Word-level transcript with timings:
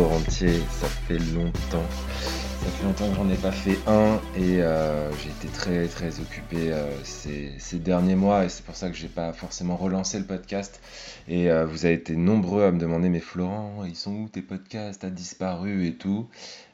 nouveaux 0.00 0.14
rentiers. 0.14 0.60
Ça 0.70 0.86
fait 0.88 1.18
longtemps. 1.18 1.88
Ça 1.90 2.70
fait 2.70 2.84
longtemps 2.84 3.08
que 3.08 3.16
j'en 3.16 3.30
ai 3.30 3.36
pas 3.36 3.52
fait 3.52 3.78
un 3.86 4.20
et 4.36 4.62
euh, 4.62 5.10
j'ai 5.12 5.30
été 5.30 5.48
très 5.48 5.86
très 5.88 6.20
occupé 6.20 6.72
euh, 6.72 6.90
ces, 7.04 7.78
derniers 7.78 8.14
mois 8.14 8.44
et 8.44 8.50
c'est 8.50 8.64
pour 8.64 8.76
ça 8.76 8.90
que 8.90 8.96
j'ai 8.96 9.08
pas 9.08 9.32
forcément 9.32 9.76
relancé 9.76 10.18
le 10.18 10.24
podcast. 10.24 10.80
Et 11.26 11.50
euh, 11.50 11.64
vous 11.64 11.86
avez 11.86 11.94
été 11.94 12.16
nombreux 12.16 12.64
à 12.64 12.70
me 12.70 12.78
demander 12.78 13.08
mais 13.08 13.20
Florent, 13.20 13.84
ils 13.86 13.96
sont 13.96 14.12
où 14.12 14.28
tes 14.28 14.42
podcasts? 14.42 15.00
T'as 15.00 15.10
disparu 15.10 15.86
et 15.86 15.94
tout. 15.94 16.28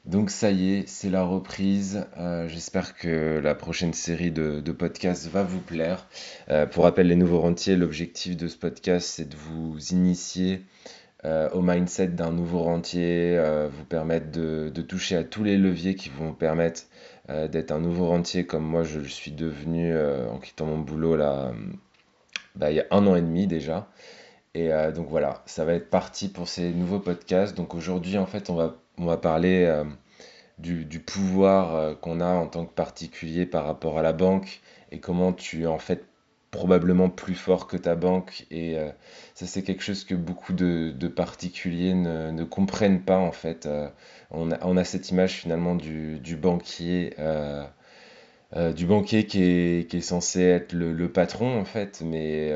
Donc 0.05 0.31
ça 0.31 0.51
y 0.51 0.75
est, 0.75 0.89
c'est 0.89 1.11
la 1.11 1.25
reprise. 1.25 2.07
J'espère 2.47 2.97
que 2.97 3.41
la 3.43 3.57
prochaine 3.57 3.93
série 3.93 4.31
de, 4.31 4.61
de 4.61 4.73
podcasts 4.73 5.29
va 5.29 5.43
vous 5.43 5.61
plaire. 5.61 6.07
pour 6.71 6.85
rappel, 6.85 7.09
les 7.09 7.17
nouveaux 7.17 7.41
rentiers, 7.41 7.75
l'objectif 7.75 8.37
de 8.37 8.47
ce 8.47 8.57
podcast 8.57 9.09
c'est 9.17 9.29
de 9.29 9.37
vous 9.37 9.77
initier 9.91 10.63
euh, 11.27 11.51
au 11.51 11.61
mindset 11.61 12.09
d'un 12.09 12.31
nouveau 12.31 12.61
rentier, 12.61 13.37
euh, 13.37 13.69
vous 13.69 13.85
permettre 13.85 14.31
de, 14.31 14.71
toucher 14.83 15.17
à 15.17 15.25
tous 15.25 15.43
les 15.43 15.57
leviers 15.57 15.97
qui 15.97 16.09
vont 16.09 16.27
vous 16.27 16.35
permettre 16.35 16.83
euh, 17.31 17.49
d'être 17.49 17.73
un 17.73 17.81
nouveau 17.81 18.07
rentier 18.07 18.47
comme 18.47 18.63
moi 18.63 18.85
je 18.85 19.01
le 19.01 19.09
suis 19.09 19.33
devenu 19.33 19.93
en 19.99 20.39
quittant 20.39 20.67
mon 20.67 20.79
boulot 20.79 21.17
là 21.17 21.53
bah, 22.55 22.71
il 22.71 22.77
y 22.77 22.81
a 22.81 22.87
un 22.93 23.07
an 23.09 23.17
et 23.17 23.23
demi 23.23 23.47
déjà. 23.49 23.89
Et 24.55 24.71
donc 24.95 25.09
voilà, 25.11 25.43
ça 25.47 25.65
va 25.67 25.75
être 25.75 25.91
parti 25.91 26.29
pour 26.29 26.49
ces 26.49 26.71
nouveaux 26.73 27.01
podcasts. 27.01 27.57
Donc 27.57 27.75
aujourd'hui 27.75 28.17
en 28.19 28.27
fait 28.27 28.49
on 28.49 28.55
va, 28.55 28.77
on 28.97 29.05
va 29.05 29.17
parler 29.19 29.83
du, 30.59 30.85
du, 30.87 31.01
pouvoir 31.01 31.99
qu'on 32.01 32.21
a 32.21 32.29
en 32.29 32.47
tant 32.47 32.65
que 32.65 32.73
particulier 32.73 33.47
par 33.47 33.67
rapport 33.67 33.99
à 33.99 34.03
la 34.03 34.13
banque 34.13 34.61
et 34.93 35.01
comment 35.01 35.33
tu 35.33 35.67
en 35.67 35.79
fait 35.79 36.07
probablement 36.57 37.11
plus 37.11 37.35
fort 37.35 37.67
que 37.67 37.77
ta 37.77 37.95
banque 37.95 38.47
et 38.51 38.79
euh, 38.79 38.91
ça 39.35 39.47
c'est 39.47 39.63
quelque 39.63 39.83
chose 39.83 40.05
que 40.05 40.15
beaucoup 40.15 40.55
de, 40.55 41.09
particuliers 41.09 41.95
ne, 41.95 42.45
comprennent 42.45 43.03
pas 43.03 43.19
en 43.19 43.31
fait. 43.33 43.67
Euh, 43.67 43.89
on, 44.31 44.51
a, 44.51 44.85
cette 44.85 45.11
image 45.11 45.35
finalement 45.35 45.75
du, 45.75 46.37
banquier. 46.37 47.15
Euh, 47.19 47.65
du 48.75 48.87
banquier 48.87 49.27
qui 49.27 49.43
est, 49.43 49.91
qui 49.91 49.99
est, 49.99 50.01
censé 50.01 50.41
être 50.41 50.73
le, 50.73 51.13
patron 51.13 51.61
en 51.61 51.65
fait, 51.67 52.03
mais 52.05 52.55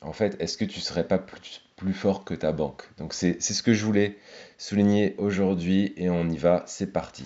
en 0.00 0.12
fait, 0.12 0.36
est-ce 0.40 0.56
que 0.56 0.64
tu 0.64 0.80
serais 0.80 1.06
pas 1.06 1.18
plus, 1.18 1.60
plus 1.76 1.92
fort 1.92 2.24
que 2.24 2.34
ta 2.34 2.52
banque? 2.52 2.84
Donc 2.96 3.12
c'est 3.12 3.40
ce 3.40 3.62
que 3.62 3.74
je 3.74 3.84
voulais 3.84 4.16
souligner 4.56 5.14
aujourd'hui 5.18 5.92
et 5.96 6.08
on 6.08 6.28
y 6.30 6.38
va, 6.38 6.62
c'est 6.66 6.92
parti. 6.92 7.24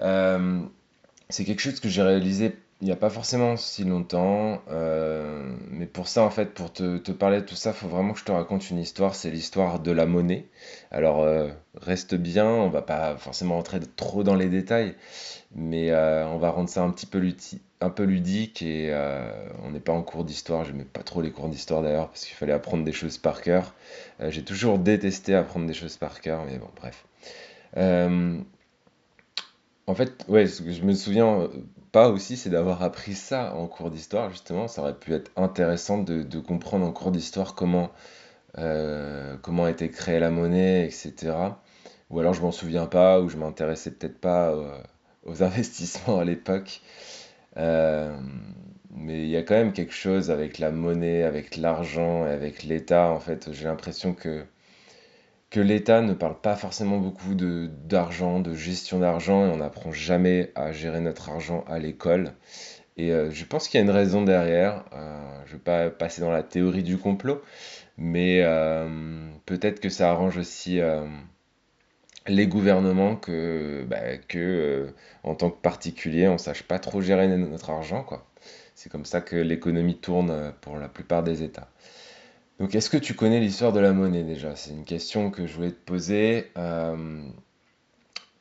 c'est 0.00 1.44
quelque 1.44 1.60
chose 1.60 1.78
que 1.78 1.88
j'ai 1.88 2.02
réalisé 2.02 2.56
il 2.82 2.86
n'y 2.86 2.92
a 2.92 2.96
pas 2.96 3.08
forcément 3.08 3.56
si 3.56 3.84
longtemps, 3.84 4.60
euh, 4.68 5.56
mais 5.70 5.86
pour 5.86 6.08
ça, 6.08 6.22
en 6.22 6.30
fait, 6.30 6.52
pour 6.52 6.72
te, 6.72 7.10
parler 7.12 7.40
de 7.40 7.46
tout 7.46 7.54
ça, 7.54 7.70
il 7.70 7.76
faut 7.76 7.88
vraiment 7.88 8.12
que 8.12 8.18
je 8.18 8.24
te 8.24 8.32
raconte 8.32 8.68
une 8.70 8.78
histoire, 8.78 9.14
c'est 9.14 9.30
l'histoire 9.30 9.80
de 9.80 9.90
la 9.92 10.04
monnaie. 10.04 10.46
Alors, 10.90 11.22
euh, 11.22 11.48
reste 11.74 12.14
bien, 12.14 12.46
on 12.46 12.68
va 12.68 12.82
pas 12.82 13.16
forcément 13.16 13.56
rentrer 13.56 13.80
trop 13.96 14.24
dans 14.24 14.34
les 14.34 14.48
détails, 14.50 14.94
mais 15.54 15.90
euh, 15.90 16.26
on 16.28 16.36
va 16.36 16.50
rendre 16.50 16.68
ça 16.68 16.82
un 16.82 16.90
petit 16.90 17.06
peu, 17.06 17.22
un 17.80 17.90
peu 17.90 18.02
ludique 18.02 18.60
et 18.60 18.94
on 19.64 19.70
n'est 19.70 19.80
pas 19.80 19.92
en 19.94 20.02
cours 20.02 20.24
d'histoire, 20.24 20.64
je 20.64 20.72
n'aimais 20.72 20.84
pas 20.84 21.02
trop 21.02 21.22
les 21.22 21.30
cours 21.30 21.48
d'histoire 21.48 21.82
d'ailleurs, 21.82 22.08
parce 22.08 22.26
qu'il 22.26 22.36
fallait 22.36 22.52
apprendre 22.52 22.84
des 22.84 22.92
choses 22.92 23.16
par 23.16 23.40
cœur. 23.40 23.74
J'ai 24.20 24.44
toujours 24.44 24.78
détesté 24.78 25.34
apprendre 25.34 25.66
des 25.66 25.74
choses 25.74 25.96
par 25.96 26.20
cœur, 26.20 26.44
mais 26.44 26.58
bon, 26.58 26.68
bref. 26.76 27.06
En 29.86 29.94
fait, 29.94 30.24
ouais, 30.28 30.46
je 30.46 30.82
me 30.82 30.94
souviens 30.94 31.48
aussi, 32.04 32.36
c'est 32.36 32.50
d'avoir 32.50 32.82
appris 32.82 33.14
ça 33.14 33.54
en 33.54 33.66
cours 33.66 33.90
d'histoire, 33.90 34.30
justement. 34.30 34.68
Ça 34.68 34.82
aurait 34.82 34.98
pu 34.98 35.14
être 35.14 35.30
intéressant 35.36 35.98
de, 36.02 36.38
comprendre 36.40 36.86
en 36.86 36.92
cours 36.92 37.10
d'histoire 37.10 37.54
comment, 37.54 37.90
euh, 38.58 39.36
a 39.42 39.70
été 39.70 39.90
créée 39.90 40.20
la 40.20 40.30
monnaie, 40.30 40.86
etc. 40.86 41.34
Ou 42.10 42.20
alors 42.20 42.34
je 42.34 42.42
m'en 42.42 42.52
souviens 42.52 42.86
pas, 42.86 43.20
ou 43.20 43.28
je 43.28 43.36
m'intéressais 43.36 43.90
peut-être 43.90 44.20
pas 44.20 44.50
euh, 44.50 44.78
aux 45.24 45.42
investissements 45.42 46.18
à 46.18 46.24
l'époque. 46.24 46.82
Euh, 47.56 48.16
mais 48.94 49.22
il 49.22 49.28
y 49.28 49.36
a 49.36 49.42
quand 49.42 49.54
même 49.54 49.72
quelque 49.72 49.92
chose 49.94 50.30
avec 50.30 50.58
la 50.58 50.70
monnaie, 50.70 51.22
avec 51.22 51.56
l'argent 51.56 52.24
avec 52.24 52.62
l'État. 52.62 53.08
En 53.10 53.20
fait, 53.20 53.52
j'ai 53.52 53.64
l'impression 53.64 54.14
que 54.14 54.44
l'État 55.60 56.00
ne 56.00 56.14
parle 56.14 56.40
pas 56.40 56.56
forcément 56.56 56.98
beaucoup 56.98 57.34
d'argent, 57.34 58.40
de 58.40 58.54
gestion 58.54 58.98
d'argent, 59.00 59.46
et 59.46 59.50
on 59.50 59.58
n'apprend 59.58 59.92
jamais 59.92 60.52
à 60.54 60.72
gérer 60.72 61.00
notre 61.00 61.30
argent 61.30 61.64
à 61.68 61.78
l'école. 61.78 62.32
Et 62.96 63.12
euh, 63.12 63.30
je 63.30 63.44
pense 63.44 63.68
qu'il 63.68 63.78
y 63.78 63.82
a 63.82 63.84
une 63.84 63.90
raison 63.90 64.22
derrière. 64.22 64.84
Euh, 64.94 65.40
je 65.46 65.52
ne 65.52 65.56
vais 65.58 65.62
pas 65.62 65.90
passer 65.90 66.20
dans 66.20 66.30
la 66.30 66.42
théorie 66.42 66.82
du 66.82 66.98
complot, 66.98 67.42
mais 67.98 68.42
euh, 68.42 69.28
peut-être 69.44 69.80
que 69.80 69.88
ça 69.88 70.10
arrange 70.10 70.38
aussi 70.38 70.80
les 72.26 72.46
gouvernements 72.48 73.16
que, 73.16 73.84
bah, 73.88 73.98
en 75.22 75.34
tant 75.34 75.50
que 75.50 75.60
particulier, 75.60 76.28
on 76.28 76.34
ne 76.34 76.38
sache 76.38 76.62
pas 76.62 76.78
trop 76.78 77.00
gérer 77.00 77.28
notre 77.28 77.70
argent. 77.70 78.06
C'est 78.74 78.90
comme 78.90 79.04
ça 79.04 79.20
que 79.20 79.36
l'économie 79.36 79.96
tourne 79.98 80.52
pour 80.60 80.78
la 80.78 80.88
plupart 80.88 81.22
des 81.22 81.42
États. 81.42 81.68
Donc, 82.58 82.74
est-ce 82.74 82.88
que 82.88 82.96
tu 82.96 83.14
connais 83.14 83.40
l'histoire 83.40 83.72
de 83.72 83.80
la 83.80 83.92
monnaie 83.92 84.22
déjà? 84.22 84.56
C'est 84.56 84.70
une 84.70 84.84
question 84.84 85.30
que 85.30 85.46
je 85.46 85.54
voulais 85.54 85.72
te 85.72 85.84
poser. 85.84 86.50
Euh, 86.56 87.22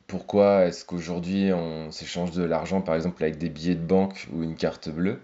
pourquoi 0.07 0.65
est-ce 0.65 0.85
qu'aujourd'hui 0.85 1.51
on 1.51 1.91
s'échange 1.91 2.31
de 2.31 2.43
l'argent 2.43 2.81
par 2.81 2.95
exemple 2.95 3.23
avec 3.23 3.37
des 3.37 3.49
billets 3.49 3.75
de 3.75 3.85
banque 3.85 4.27
ou 4.31 4.43
une 4.43 4.55
carte 4.55 4.87
bleue? 4.89 5.19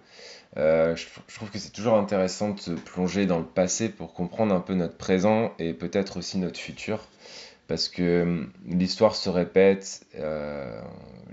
Euh, 0.57 0.95
je, 0.95 1.05
trouve 1.33 1.49
que 1.49 1.59
c'est 1.59 1.69
toujours 1.69 1.95
intéressant 1.95 2.49
de 2.49 2.59
se 2.59 2.71
plonger 2.71 3.25
dans 3.25 3.39
le 3.39 3.45
passé 3.45 3.87
pour 3.87 4.13
comprendre 4.13 4.53
un 4.53 4.59
peu 4.59 4.73
notre 4.73 4.97
présent 4.97 5.53
et 5.59 5.73
peut-être 5.73 6.17
aussi 6.17 6.37
notre 6.39 6.59
futur. 6.59 7.07
Parce 7.71 7.87
que 7.87 8.23
hum, 8.23 8.51
l'histoire 8.67 9.15
se 9.15 9.29
répète, 9.29 10.05
euh, 10.19 10.81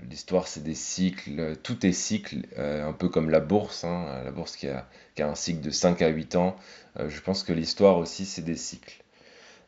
l'histoire 0.09 0.47
c'est 0.47 0.63
des 0.63 0.73
cycles, 0.73 1.57
tout 1.63 1.85
est 1.85 1.91
cycle, 1.91 2.47
un 2.55 2.93
peu 2.93 3.09
comme 3.09 3.29
la 3.29 3.41
bourse, 3.41 3.83
hein, 3.83 4.21
la 4.23 4.31
bourse 4.31 4.55
qui 4.55 4.69
a, 4.69 4.87
un 5.19 5.35
cycle 5.35 5.59
de 5.59 5.69
5 5.69 6.01
à 6.01 6.07
8 6.07 6.37
ans. 6.37 6.55
Euh, 6.97 7.09
je 7.09 7.19
pense 7.19 7.43
que 7.43 7.51
l'histoire 7.51 7.97
aussi, 7.97 8.23
c'est 8.25 8.41
des 8.41 8.55
cycles. 8.55 9.03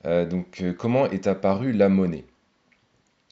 Euh, 0.06 0.26
donc, 0.26 0.62
euh, 0.62 0.72
comment 0.72 1.10
est 1.10 1.28
apparue 1.28 1.74
la 1.74 1.90
monnaie? 1.90 2.24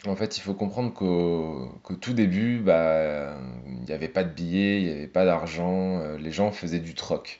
En 0.05 0.17
fait, 0.17 0.35
il 0.35 0.41
faut 0.41 0.53
comprendre 0.53 0.93
qu'au 0.93 1.95
tout 2.01 2.13
début, 2.13 2.59
bah, 2.59 3.37
il 3.67 3.85
n'y 3.85 3.93
avait 3.93 4.09
pas 4.09 4.25
de 4.25 4.33
billets, 4.33 4.81
il 4.81 4.87
n'y 4.87 4.91
avait 4.91 5.07
pas 5.07 5.23
d'argent, 5.23 6.17
les 6.17 6.31
gens 6.33 6.51
faisaient 6.51 6.79
du 6.79 6.93
troc. 6.93 7.39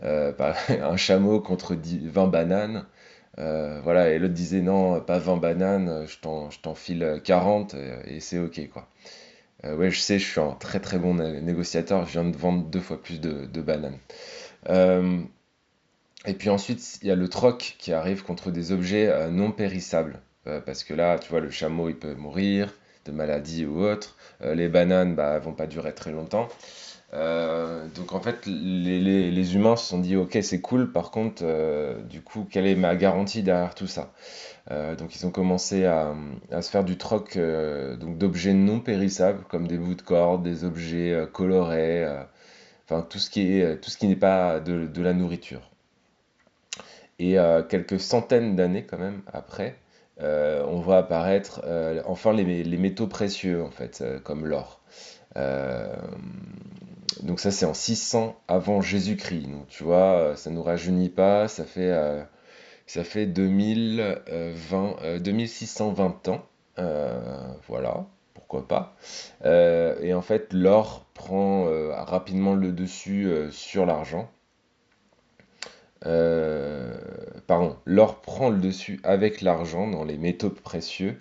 un 0.02 0.96
chameau 0.98 1.40
contre 1.40 1.74
20 1.74 2.26
bananes. 2.26 2.84
Voilà, 3.82 4.10
et 4.10 4.18
l'autre 4.18 4.34
disait 4.34 4.60
non, 4.60 5.00
pas 5.00 5.18
20 5.18 5.36
bananes, 5.38 6.06
je 6.06 6.18
t'en 6.18 6.74
file 6.74 7.20
40 7.24 7.74
et, 8.06 8.20
c'est 8.20 8.38
ok 8.38 8.68
quoi. 8.70 8.88
ouais, 9.64 9.90
je 9.90 9.98
sais, 9.98 10.18
je 10.18 10.30
suis 10.30 10.40
un 10.40 10.52
très 10.52 10.80
très 10.80 10.98
bon 10.98 11.14
négociateur, 11.14 12.06
je 12.06 12.12
viens 12.12 12.24
de 12.24 12.36
vendre 12.36 12.64
deux 12.64 12.80
fois 12.80 13.02
plus 13.02 13.20
de, 13.20 13.62
bananes. 13.62 13.98
Et 16.26 16.34
puis 16.34 16.50
ensuite, 16.50 16.98
il 17.02 17.08
y 17.08 17.10
a 17.10 17.14
le 17.14 17.28
troc 17.28 17.76
qui 17.78 17.92
arrive 17.92 18.22
contre 18.22 18.50
des 18.50 18.72
objets 18.72 19.08
euh, 19.08 19.30
non 19.30 19.52
périssables. 19.52 20.20
Euh, 20.46 20.60
parce 20.60 20.84
que 20.84 20.94
là, 20.94 21.18
tu 21.18 21.30
vois, 21.30 21.40
le 21.40 21.50
chameau, 21.50 21.88
il 21.88 21.96
peut 21.96 22.14
mourir 22.14 22.74
de 23.06 23.12
maladie 23.12 23.64
ou 23.64 23.82
autre. 23.82 24.16
Euh, 24.42 24.54
les 24.54 24.68
bananes, 24.68 25.14
bah, 25.14 25.38
vont 25.38 25.52
pas 25.54 25.66
durer 25.66 25.94
très 25.94 26.12
longtemps. 26.12 26.48
Donc 27.12 28.12
en 28.12 28.20
fait, 28.20 28.46
les, 28.46 29.30
les, 29.30 29.54
humains 29.54 29.76
se 29.76 29.86
sont 29.86 29.98
dit, 29.98 30.16
ok, 30.16 30.38
c'est 30.42 30.60
cool, 30.60 30.92
par 30.92 31.10
contre, 31.10 31.44
du 32.08 32.22
coup, 32.22 32.46
quelle 32.50 32.66
est 32.66 32.76
ma 32.76 32.94
garantie 32.96 33.42
derrière 33.42 33.74
tout 33.74 33.88
ça? 33.88 34.12
Donc 34.70 35.16
ils 35.16 35.26
ont 35.26 35.30
commencé 35.32 35.84
à, 35.86 36.14
à 36.52 36.62
se 36.62 36.70
faire 36.70 36.84
du 36.84 36.96
troc 36.96 37.36
donc 37.36 38.18
d'objets 38.18 38.54
non 38.54 38.80
périssables, 38.80 39.42
comme 39.48 39.66
des 39.66 39.78
bouts 39.78 39.96
de 39.96 40.02
corde, 40.02 40.44
des 40.44 40.64
objets 40.64 41.26
colorés, 41.32 42.06
enfin 42.84 43.02
tout 43.02 43.18
ce 43.18 43.30
qui 43.30 43.62
tout 43.82 43.90
ce 43.90 43.98
qui 43.98 44.06
n'est 44.06 44.16
pas 44.16 44.60
de, 44.60 44.86
de 44.86 45.02
la 45.02 45.12
nourriture. 45.12 45.70
Et 47.20 47.38
euh, 47.38 47.62
quelques 47.62 48.00
centaines 48.00 48.56
d'années 48.56 48.84
quand 48.84 48.96
même 48.98 49.20
après, 49.30 49.76
euh, 50.22 50.64
on 50.66 50.80
voit 50.80 50.96
apparaître 50.96 51.60
euh, 51.66 52.02
enfin 52.06 52.32
les, 52.32 52.64
métaux 52.78 53.06
précieux 53.08 53.62
en 53.62 53.70
fait, 53.70 54.02
comme 54.24 54.46
l'or. 54.46 54.80
Donc 57.22 57.40
ça 57.40 57.50
c'est 57.50 57.66
en 57.66 57.74
600 57.74 58.40
avant 58.48 58.80
Jésus-Christ. 58.80 59.48
Donc 59.48 59.68
tu 59.68 59.84
vois, 59.84 60.34
ça 60.36 60.50
nous 60.50 60.62
rajeunit 60.62 61.08
pas, 61.08 61.48
ça 61.48 61.64
fait 61.64 61.92
ça 62.86 63.04
fait 63.04 63.26
2020, 63.26 65.18
2620 65.20 66.28
ans. 66.28 66.46
voilà, 67.68 68.06
pourquoi 68.34 68.66
pas. 68.68 68.96
et 69.44 70.14
en 70.14 70.22
fait, 70.22 70.52
l'or 70.52 71.06
prend 71.14 71.66
rapidement 72.04 72.54
le 72.54 72.72
dessus 72.72 73.30
sur 73.50 73.86
l'argent. 73.86 74.30
Euh, 76.06 76.94
pardon, 77.46 77.76
l'or 77.84 78.20
prend 78.22 78.48
le 78.48 78.58
dessus 78.58 79.00
avec 79.02 79.40
l'argent 79.40 79.88
dans 79.88 80.04
les 80.04 80.16
métaux 80.16 80.50
précieux. 80.50 81.20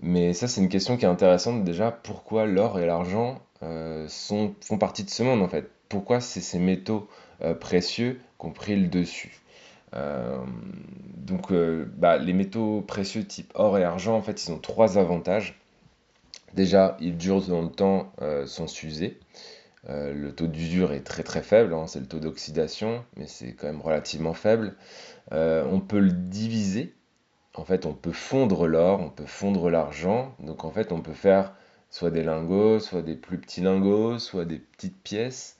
Mais 0.00 0.32
ça, 0.32 0.48
c'est 0.48 0.60
une 0.60 0.68
question 0.68 0.96
qui 0.96 1.04
est 1.04 1.08
intéressante 1.08 1.64
déjà. 1.64 1.90
Pourquoi 1.92 2.46
l'or 2.46 2.78
et 2.80 2.86
l'argent 2.86 3.40
euh, 3.62 4.08
font 4.08 4.78
partie 4.78 5.04
de 5.04 5.10
ce 5.10 5.22
monde 5.22 5.42
en 5.42 5.48
fait? 5.48 5.70
Pourquoi 5.88 6.20
c'est 6.20 6.40
ces 6.40 6.58
métaux 6.58 7.08
euh, 7.42 7.54
précieux 7.54 8.20
qui 8.38 8.46
ont 8.46 8.52
pris 8.52 8.76
le 8.76 8.88
dessus? 8.88 9.38
Donc, 11.18 11.52
bah, 11.52 12.16
les 12.16 12.32
métaux 12.32 12.80
précieux 12.80 13.26
type 13.26 13.52
or 13.54 13.76
et 13.76 13.84
argent, 13.84 14.16
en 14.16 14.22
fait, 14.22 14.42
ils 14.42 14.50
ont 14.50 14.58
trois 14.58 14.96
avantages. 14.96 15.60
Déjà, 16.54 16.96
ils 16.98 17.18
durent 17.18 17.46
dans 17.46 17.60
le 17.60 17.68
temps 17.68 18.10
sans 18.46 18.66
s'user. 18.66 19.20
le 19.86 20.30
taux 20.30 20.46
d'usure 20.46 20.94
est 20.94 21.02
très 21.02 21.22
très 21.22 21.42
faible, 21.42 21.74
hein, 21.74 21.86
c'est 21.86 22.00
le 22.00 22.06
taux 22.06 22.20
d'oxydation, 22.20 23.04
mais 23.18 23.26
c'est 23.26 23.52
quand 23.52 23.66
même 23.66 23.82
relativement 23.82 24.32
faible. 24.32 24.76
on 25.30 25.80
peut 25.86 26.00
le 26.00 26.12
diviser, 26.12 26.94
en 27.54 27.64
fait, 27.64 27.86
on 27.86 27.94
peut 27.94 28.12
fondre 28.12 28.66
l'or, 28.66 29.00
on 29.00 29.10
peut 29.10 29.26
fondre 29.26 29.70
l'argent. 29.70 30.34
Donc, 30.40 30.64
en 30.64 30.70
fait, 30.70 30.92
on 30.92 31.00
peut 31.02 31.12
faire 31.12 31.54
soit 31.90 32.10
des 32.10 32.22
lingots, 32.22 32.80
soit 32.80 33.02
des 33.02 33.14
plus 33.14 33.38
petits 33.38 33.60
lingots, 33.60 34.18
soit 34.18 34.44
des 34.44 34.58
petites 34.58 35.02
pièces. 35.02 35.58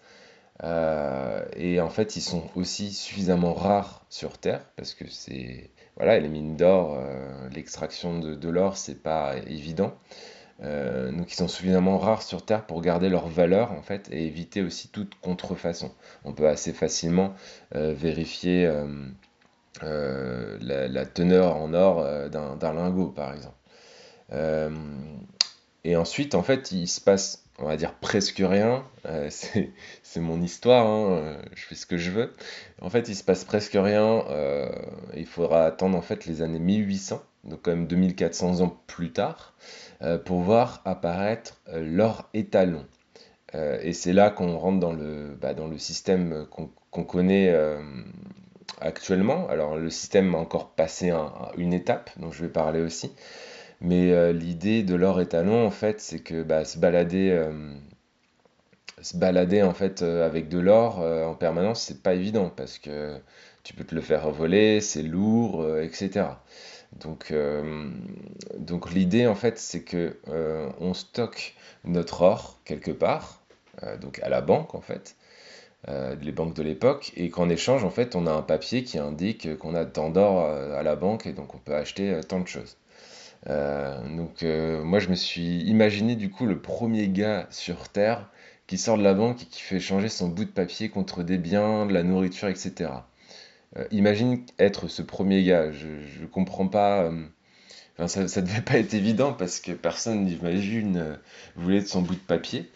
Euh, 0.65 1.45
et 1.57 1.81
en 1.81 1.91
fait, 1.91 2.17
ils 2.17 2.21
sont 2.23 2.45
aussi 2.55 2.93
suffisamment 2.93 3.53
rares 3.53 4.05
sur 4.11 4.39
Terre 4.39 4.65
parce 4.77 4.95
que 4.95 5.09
c'est 5.09 5.71
voilà, 5.97 6.19
les 6.19 6.29
mines 6.29 6.57
d'or, 6.57 6.97
euh, 6.99 7.49
l'extraction 7.51 8.19
de, 8.19 8.49
l'or, 8.49 8.77
c'est 8.77 9.03
pas 9.03 9.35
évident. 9.47 9.95
Euh, 10.63 11.11
donc, 11.11 11.33
ils 11.33 11.37
sont 11.37 11.49
suffisamment 11.49 11.99
rares 11.99 12.23
sur 12.23 12.45
Terre 12.45 12.65
pour 12.67 12.81
garder 12.81 13.09
leur 13.09 13.29
valeur 13.29 13.73
en 13.73 13.83
fait 13.83 14.09
et 14.13 14.27
éviter 14.27 14.63
aussi 14.63 14.89
toute 14.89 15.15
contrefaçon. 15.21 15.91
On 16.25 16.33
peut 16.33 16.49
assez 16.49 16.73
facilement 16.73 17.35
vérifier 17.73 18.71
euh, 19.83 20.59
la, 20.61 21.07
teneur 21.07 21.57
en 21.57 21.73
or 21.75 22.01
euh, 22.01 22.29
d'un 22.29 22.73
lingot, 22.73 23.09
par 23.09 23.33
exemple. 23.35 23.57
Euh, 24.33 24.71
et 25.85 25.97
ensuite, 25.97 26.35
en 26.35 26.43
fait, 26.43 26.73
il 26.73 26.87
se 26.87 27.01
passe, 27.01 27.45
on 27.59 27.67
va 27.67 27.77
dire, 27.77 27.95
presque 27.95 28.43
rien. 28.45 28.85
c'est 30.03 30.21
mon 30.21 30.41
histoire, 30.41 30.87
hein, 30.87 31.39
je 31.55 31.65
fais 31.65 31.75
ce 31.75 31.87
que 31.87 31.97
je 31.97 32.11
veux. 32.11 32.33
En 32.81 32.91
fait, 32.91 33.09
il 33.09 33.17
se 33.17 33.25
passe 33.25 33.45
presque 33.45 33.77
rien. 33.77 34.25
il 35.17 35.27
faudra 35.27 35.65
attendre 35.65 35.97
en 35.97 36.03
fait 36.03 36.27
les 36.27 36.43
années 36.43 36.61
1800, 36.61 37.23
donc 37.45 37.63
quand 37.63 37.73
même 37.73 37.87
2400 37.87 38.61
ans 38.61 38.81
plus 38.87 39.13
tard, 39.13 39.55
pour 40.25 40.41
voir 40.41 40.83
apparaître 40.85 41.61
l'or 41.75 42.29
étalon. 42.33 42.87
et 43.55 43.93
c'est 43.93 44.13
là 44.13 44.31
qu'on 44.31 44.57
rentre 44.57 44.79
dans 44.79 44.93
le, 44.93 45.37
bah, 45.41 45.53
dans 45.53 45.67
le 45.67 45.79
système 45.79 46.47
qu'on 46.47 47.05
connaît 47.05 47.53
actuellement. 48.83 49.49
Alors 49.49 49.77
le 49.77 49.91
système 49.91 50.35
a 50.35 50.39
encore 50.39 50.71
passé 50.71 51.13
une 51.57 51.73
étape, 51.73 52.11
dont 52.19 52.31
je 52.31 52.43
vais 52.43 52.51
parler 52.51 52.81
aussi. 52.81 53.13
Mais 53.83 54.13
euh, 54.13 54.33
l'idée 54.33 54.85
de 54.85 54.95
l'or 54.95 55.21
étalon, 55.21 55.67
en 55.67 55.71
fait, 55.71 56.01
c'est 56.01 56.21
que 56.21 56.45
bah, 56.45 56.65
se 56.65 56.79
balader, 56.79 57.31
euh, 57.33 57.75
se 59.01 59.17
balader 59.17 59.63
en 59.63 59.75
fait 59.75 60.03
euh, 60.03 60.25
avec 60.25 60.49
de 60.49 60.61
l'or 60.61 61.01
en 61.01 61.35
permanence, 61.35 61.83
c'est 61.83 62.03
pas 62.03 62.15
évident 62.15 62.49
parce 62.49 62.79
que 62.79 63.19
tu 63.65 63.75
peux 63.75 63.85
te 63.85 63.95
le 63.95 64.01
faire 64.01 64.31
voler, 64.31 64.81
c'est 64.81 65.03
lourd, 65.03 65.67
etc. 65.81 66.27
Donc, 67.01 67.33
donc 68.59 68.93
l'idée 68.93 69.27
en 69.27 69.35
fait, 69.35 69.59
c'est 69.59 69.83
que 69.83 70.19
on 70.81 70.95
stocke 70.95 71.55
notre 71.85 72.23
or 72.23 72.61
quelque 72.65 72.91
part, 72.91 73.43
donc 74.01 74.21
à 74.23 74.29
la 74.29 74.41
banque 74.41 74.75
en 74.75 74.81
fait, 74.81 75.17
euh, 75.89 76.15
les 76.23 76.31
banques 76.31 76.55
de 76.55 76.63
l'époque, 76.63 77.11
et 77.17 77.29
qu'en 77.31 77.49
échange, 77.49 77.83
en 77.83 77.91
fait, 77.91 78.15
on 78.15 78.29
a 78.29 78.33
un 78.33 78.43
papier 78.43 78.85
qui 78.85 78.99
indique 78.99 79.59
qu'on 79.59 79.75
a 79.75 79.85
tant 79.85 80.11
d'or 80.11 80.45
euh, 80.45 80.79
à 80.79 80.85
la 80.85 80.95
banque, 80.95 81.27
et 81.27 81.33
donc 81.33 81.57
on 81.57 81.59
peut 81.59 81.75
acheter 81.75 82.11
euh, 82.13 82.23
tant 82.23 82.39
de 82.39 82.47
choses. 82.47 82.77
donc 83.49 84.45
moi, 84.85 85.01
je 85.01 85.09
me 85.09 85.17
suis 85.17 85.63
imaginé 85.63 86.15
du 86.17 86.31
coup 86.31 86.47
le 86.47 86.61
premier 86.61 87.09
gars 87.09 87.49
sur 87.51 87.89
Terre 87.89 88.31
qui 88.69 88.79
sort 88.79 88.97
de 88.99 89.03
la 89.03 89.15
banque 89.15 89.43
et 89.43 89.47
qui 89.47 89.61
fait 89.61 89.81
changer 89.81 90.09
son 90.09 90.29
bout 90.29 90.45
de 90.45 90.51
papier 90.51 90.89
contre 90.89 91.25
des 91.25 91.39
biens, 91.39 91.87
de 91.87 91.93
la 91.93 92.05
nourriture, 92.05 92.49
etc. 92.49 92.91
imagine 93.91 94.45
être 94.59 94.89
ce 94.89 95.03
premier 95.03 95.43
gars. 95.45 95.73
Je, 95.73 95.89
je 96.03 96.27
comprends 96.27 96.69
pas. 96.69 97.11
Enfin, 97.97 98.09
ça, 98.09 98.29
ça 98.29 98.43
devait 98.43 98.63
pas 98.63 98.79
être 98.79 98.95
évident 98.95 99.33
parce 99.33 99.61
que 99.61 99.73
personne, 99.73 100.29
j'imagine, 100.29 101.19
voulait 101.57 101.81
de 101.81 101.87
son 101.87 102.03
bout 102.03 102.15
de 102.15 102.21
papier. 102.21 102.71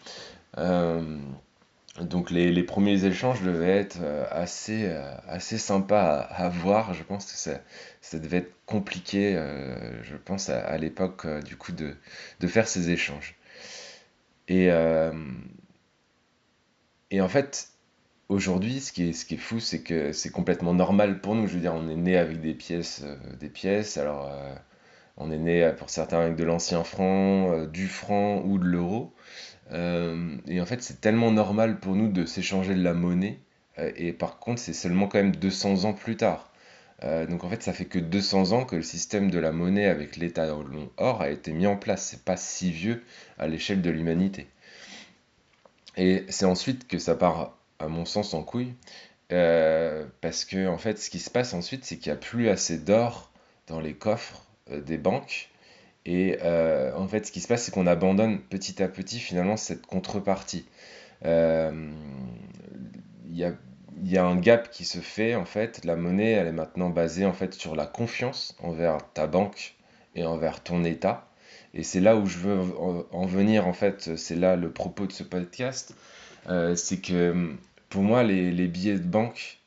Donc 2.01 2.29
les, 2.29 2.63
premiers 2.63 3.05
échanges 3.05 3.41
devaient 3.41 3.77
être 3.77 3.97
euh, 4.01 4.25
assez, 4.29 4.85
euh, 4.85 5.15
assez 5.27 5.57
sympas 5.57 6.19
à, 6.19 6.47
voir. 6.47 6.93
Je 6.93 7.03
pense 7.03 7.25
que 7.25 7.37
ça, 7.37 7.59
ça 8.01 8.19
devait 8.19 8.37
être 8.37 8.53
compliqué, 8.65 9.35
euh, 9.35 10.03
je 10.03 10.15
pense, 10.15 10.49
à, 10.49 10.77
l'époque, 10.77 11.25
du 11.43 11.57
coup, 11.57 11.71
de, 11.71 11.95
de, 12.39 12.47
faire 12.47 12.67
ces 12.67 12.91
échanges. 12.91 13.35
Et, 14.47 14.69
et 17.11 17.21
en 17.21 17.27
fait, 17.27 17.69
aujourd'hui, 18.29 18.79
ce 18.79 18.91
qui 18.91 19.09
est, 19.09 19.13
ce 19.13 19.25
qui 19.25 19.35
est 19.35 19.37
fou, 19.37 19.59
c'est 19.59 19.81
que 19.81 20.11
c'est 20.13 20.29
complètement 20.29 20.73
normal 20.73 21.19
pour 21.19 21.35
nous. 21.35 21.47
Je 21.47 21.55
veux 21.55 21.61
dire, 21.61 21.73
on 21.73 21.89
est 21.89 21.95
né 21.95 22.17
avec 22.17 22.41
des 22.41 22.53
pièces, 22.53 23.03
des 23.39 23.49
pièces. 23.49 23.97
Alors, 23.97 24.31
on 25.17 25.31
est 25.31 25.37
né 25.37 25.71
pour 25.77 25.89
certains 25.89 26.19
avec 26.19 26.35
de 26.35 26.43
l'ancien 26.43 26.83
franc, 26.83 27.65
du 27.65 27.87
franc 27.87 28.41
ou 28.45 28.57
de 28.57 28.65
l'euro. 28.65 29.13
Euh, 29.71 30.37
et 30.47 30.61
en 30.61 30.65
fait, 30.65 30.81
c'est 30.81 31.01
tellement 31.01 31.31
normal 31.31 31.79
pour 31.79 31.95
nous 31.95 32.11
de 32.11 32.25
s'échanger 32.25 32.75
de 32.75 32.83
la 32.83 32.93
monnaie. 32.93 33.39
Euh, 33.79 33.91
et 33.95 34.13
par 34.13 34.39
contre, 34.39 34.61
c'est 34.61 34.73
seulement 34.73 35.07
quand 35.07 35.19
même 35.19 35.35
200 35.35 35.85
ans 35.85 35.93
plus 35.93 36.17
tard. 36.17 36.51
Euh, 37.03 37.27
donc 37.27 37.43
en 37.43 37.49
fait, 37.49 37.61
ça 37.63 37.73
fait 37.73 37.85
que 37.85 37.99
200 37.99 38.51
ans 38.53 38.65
que 38.65 38.75
le 38.75 38.81
système 38.83 39.29
de 39.29 39.39
la 39.39 39.51
monnaie 39.51 39.85
avec 39.85 40.15
l'état 40.17 40.47
or 40.97 41.21
a 41.21 41.29
été 41.29 41.51
mis 41.53 41.67
en 41.67 41.77
place. 41.77 42.05
C'est 42.05 42.23
pas 42.23 42.37
si 42.37 42.71
vieux 42.71 43.03
à 43.37 43.47
l'échelle 43.47 43.81
de 43.81 43.89
l'humanité. 43.89 44.47
Et 45.97 46.25
c'est 46.29 46.45
ensuite 46.45 46.87
que 46.87 46.99
ça 46.99 47.15
part, 47.15 47.57
à 47.79 47.87
mon 47.87 48.05
sens, 48.05 48.33
en 48.33 48.43
couille. 48.43 48.73
parce 49.29 50.45
que 50.45 50.67
en 50.67 50.77
fait, 50.77 50.97
ce 50.99 51.09
qui 51.09 51.19
se 51.19 51.29
passe 51.29 51.53
ensuite, 51.53 51.85
c'est 51.85 51.97
qu'il 51.97 52.11
n'y 52.11 52.17
a 52.17 52.21
plus 52.21 52.49
assez 52.49 52.77
d'or 52.77 53.31
dans 53.67 53.79
les 53.79 53.93
coffres 53.93 54.46
des 54.71 54.97
banques 54.97 55.49
et 56.07 56.37
euh, 56.41 56.95
en 56.95 57.05
fait, 57.07 57.25
ce 57.27 57.33
qui 57.33 57.41
se 57.41 57.49
passe, 57.49 57.63
c'est 57.63 57.73
qu'on 57.73 57.85
abandonne 57.85 58.39
petit 58.39 58.81
à 58.81 58.87
petit 58.87 59.19
finalement 59.19 59.57
cette 59.57 59.85
contrepartie. 59.85 60.65
Euh, 61.25 61.91
il 63.25 63.35
y, 63.37 63.43
a, 63.43 63.51
y, 64.03 64.17
a, 64.17 64.25
un 64.25 64.37
gap 64.37 64.71
qui 64.71 64.85
se 64.85 64.99
fait 64.99 65.35
en 65.35 65.43
fait. 65.43 65.83
La 65.83 65.97
monnaie, 65.97 66.31
elle 66.31 66.47
est 66.47 66.53
maintenant 66.53 66.89
basée 66.89 67.25
en 67.25 67.33
fait 67.33 67.53
sur 67.53 67.75
la 67.75 67.85
confiance 67.85 68.55
envers 68.63 68.99
ta 69.13 69.27
banque 69.27 69.75
et 70.15 70.23
envers 70.23 70.63
ton 70.63 70.85
État. 70.85 71.27
Et 71.73 71.83
c'est 71.83 71.99
là 71.99 72.15
où 72.15 72.25
je 72.25 72.37
veux 72.37 72.57
en 73.11 73.25
venir 73.25 73.67
en 73.67 73.73
fait. 73.73 74.15
C'est 74.15 74.37
là 74.37 74.55
le 74.55 74.71
propos 74.71 75.07
de 75.07 75.11
ce 75.11 75.23
podcast. 75.23 75.93
Euh, 76.47 76.77
c'est 76.77 77.01
que 77.01 77.53
pour 77.89 78.03
moi, 78.03 78.23
les, 78.23 78.67
billets 78.67 78.97
de 78.97 79.03
banque 79.05 79.59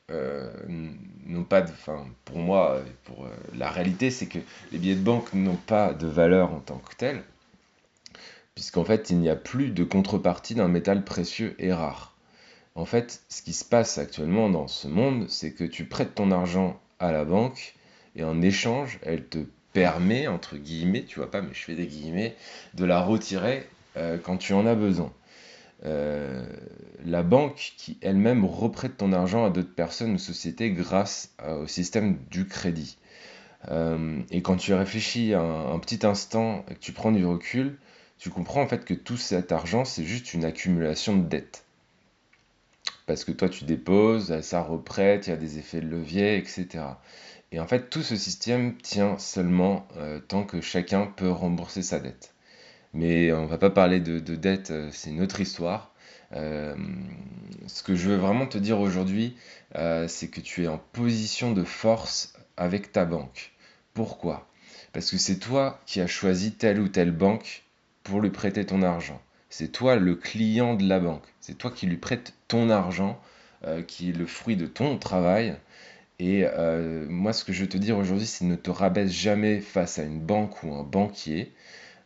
n'ont 1.25 1.43
pas 1.43 1.61
de. 1.61 1.71
Enfin, 1.71 2.05
pour 2.25 2.37
moi, 2.37 2.81
pour, 3.05 3.25
euh, 3.25 3.29
la 3.55 3.69
réalité, 3.69 4.11
c'est 4.11 4.27
que 4.27 4.39
les 4.71 4.77
billets 4.77 4.95
de 4.95 5.03
banque 5.03 5.33
n'ont 5.33 5.55
pas 5.55 5.93
de 5.93 6.07
valeur 6.07 6.53
en 6.53 6.59
tant 6.59 6.77
que 6.77 6.95
telle, 6.95 7.23
puisqu'en 8.55 8.83
fait, 8.83 9.09
il 9.09 9.17
n'y 9.17 9.29
a 9.29 9.35
plus 9.35 9.69
de 9.69 9.83
contrepartie 9.83 10.55
d'un 10.55 10.67
métal 10.67 11.03
précieux 11.03 11.55
et 11.59 11.73
rare. 11.73 12.15
En 12.75 12.85
fait, 12.85 13.21
ce 13.29 13.41
qui 13.41 13.53
se 13.53 13.65
passe 13.65 13.97
actuellement 13.97 14.49
dans 14.49 14.67
ce 14.67 14.87
monde, 14.87 15.25
c'est 15.29 15.51
que 15.51 15.63
tu 15.63 15.85
prêtes 15.85 16.15
ton 16.15 16.31
argent 16.31 16.79
à 16.99 17.11
la 17.11 17.25
banque 17.25 17.75
et 18.15 18.23
en 18.23 18.41
échange, 18.41 18.99
elle 19.03 19.25
te 19.25 19.39
permet, 19.73 20.27
entre 20.27 20.57
guillemets, 20.57 21.03
tu 21.03 21.19
vois 21.19 21.31
pas, 21.31 21.41
mais 21.41 21.53
je 21.53 21.63
fais 21.63 21.75
des 21.75 21.87
guillemets, 21.87 22.35
de 22.73 22.85
la 22.85 23.01
retirer 23.01 23.67
euh, 23.97 24.17
quand 24.17 24.37
tu 24.37 24.53
en 24.53 24.65
as 24.65 24.75
besoin. 24.75 25.11
Euh, 25.85 26.45
la 27.05 27.23
banque 27.23 27.73
qui 27.77 27.97
elle-même 28.01 28.45
reprête 28.45 28.97
ton 28.97 29.13
argent 29.13 29.45
à 29.45 29.49
d'autres 29.49 29.73
personnes 29.73 30.13
ou 30.13 30.19
sociétés 30.19 30.71
grâce 30.71 31.33
au 31.47 31.67
système 31.67 32.17
du 32.29 32.47
crédit. 32.47 32.97
Euh, 33.69 34.21
et 34.31 34.41
quand 34.41 34.57
tu 34.57 34.73
réfléchis 34.73 35.33
un, 35.33 35.77
petit 35.79 36.05
instant 36.05 36.65
et 36.69 36.75
que 36.75 36.79
tu 36.79 36.91
prends 36.91 37.11
du 37.11 37.25
recul, 37.25 37.77
tu 38.17 38.29
comprends 38.29 38.61
en 38.61 38.67
fait 38.67 38.85
que 38.85 38.93
tout 38.93 39.17
cet 39.17 39.51
argent, 39.51 39.85
c'est 39.85 40.03
juste 40.03 40.33
une 40.33 40.45
accumulation 40.45 41.17
de 41.17 41.27
dettes. 41.27 41.65
Parce 43.07 43.25
que 43.25 43.31
toi, 43.31 43.49
tu 43.49 43.65
déposes, 43.65 44.39
ça 44.41 44.61
reprête, 44.61 45.27
il 45.27 45.31
y 45.31 45.33
a 45.33 45.37
des 45.37 45.57
effets 45.57 45.81
de 45.81 45.87
levier, 45.87 46.37
etc. 46.37 46.85
Et 47.51 47.59
en 47.59 47.67
fait, 47.67 47.89
tout 47.89 48.03
ce 48.03 48.15
système 48.15 48.77
tient 48.77 49.17
seulement 49.17 49.87
euh, 49.97 50.19
tant 50.19 50.43
que 50.43 50.61
chacun 50.61 51.07
peut 51.07 51.29
rembourser 51.29 51.81
sa 51.81 51.99
dette. 51.99 52.33
Mais 52.93 53.31
on 53.31 53.45
va 53.45 53.57
pas 53.57 53.69
parler 53.69 53.99
de, 53.99 54.19
dette, 54.35 54.71
euh, 54.71 54.89
c'est 54.91 55.11
une 55.11 55.21
autre 55.21 55.39
histoire. 55.39 55.91
Euh, 56.33 56.75
ce 57.67 57.83
que 57.83 57.95
je 57.95 58.09
veux 58.09 58.17
vraiment 58.17 58.47
te 58.47 58.57
dire 58.57 58.79
aujourd'hui, 58.79 59.35
euh, 59.75 60.07
c'est 60.07 60.27
que 60.27 60.41
tu 60.41 60.63
es 60.63 60.67
en 60.67 60.77
position 60.77 61.53
de 61.53 61.63
force 61.63 62.33
avec 62.57 62.91
ta 62.91 63.05
banque. 63.05 63.53
Pourquoi? 63.93 64.47
Parce 64.93 65.09
que 65.09 65.17
c'est 65.17 65.39
toi 65.39 65.79
qui 65.85 66.01
as 66.01 66.07
choisi 66.07 66.53
telle 66.53 66.79
ou 66.79 66.89
telle 66.89 67.11
banque 67.11 67.63
pour 68.03 68.19
lui 68.19 68.29
prêter 68.29 68.65
ton 68.65 68.81
argent. 68.81 69.21
C'est 69.49 69.71
toi 69.71 69.95
le 69.95 70.15
client 70.15 70.75
de 70.75 70.87
la 70.87 70.99
banque. 70.99 71.23
C'est 71.39 71.57
toi 71.57 71.71
qui 71.71 71.85
lui 71.85 71.97
prêtes 71.97 72.33
ton 72.47 72.69
argent, 72.69 73.21
qui 73.87 74.09
est 74.09 74.13
le 74.13 74.25
fruit 74.25 74.55
de 74.55 74.65
ton 74.65 74.97
travail. 74.97 75.55
Et 76.19 76.45
moi, 77.09 77.33
ce 77.33 77.43
que 77.43 77.51
je 77.53 77.61
veux 77.61 77.69
te 77.69 77.77
dire 77.77 77.97
aujourd'hui, 77.97 78.27
c'est 78.27 78.45
ne 78.45 78.55
te 78.55 78.71
rabaisse 78.71 79.11
jamais 79.11 79.59
face 79.59 79.99
à 79.99 80.03
une 80.03 80.19
banque 80.19 80.63
ou 80.63 80.73
un 80.73 80.83
banquier. 80.83 81.51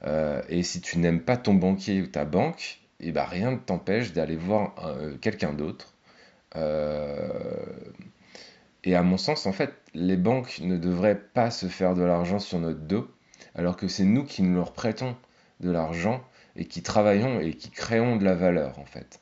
Euh, 0.03 0.41
et 0.49 0.63
si 0.63 0.81
tu 0.81 0.99
n'aimes 0.99 1.21
pas 1.21 1.37
ton 1.37 1.53
banquier 1.53 2.01
ou 2.01 2.07
ta 2.07 2.25
banque, 2.25 2.79
et 2.99 3.09
eh 3.09 3.11
ben 3.11 3.23
rien 3.25 3.51
ne 3.51 3.57
t'empêche 3.57 4.13
d'aller 4.13 4.37
voir 4.37 4.75
euh, 4.85 5.17
quelqu'un 5.17 5.53
d'autre. 5.53 5.93
Euh, 6.55 7.29
Et 8.83 8.95
à 8.95 9.03
mon 9.03 9.17
sens, 9.17 9.45
en 9.47 9.51
fait, 9.51 9.73
les 9.93 10.15
banques 10.15 10.59
ne 10.61 10.77
devraient 10.77 11.19
pas 11.19 11.51
se 11.51 11.65
faire 11.67 11.95
de 11.95 12.03
l'argent 12.03 12.39
sur 12.39 12.59
notre 12.59 12.79
dos, 12.81 13.09
alors 13.55 13.75
que 13.77 13.87
c'est 13.87 14.05
nous 14.05 14.23
qui 14.23 14.43
nous 14.43 14.55
leur 14.55 14.73
prêtons 14.73 15.15
de 15.59 15.71
l'argent 15.71 16.23
et 16.55 16.65
qui 16.65 16.83
travaillons 16.83 17.39
et 17.39 17.53
qui 17.53 17.69
créons 17.71 18.15
de 18.15 18.23
la 18.25 18.35
valeur, 18.35 18.79
en 18.79 18.85
fait. 18.85 19.19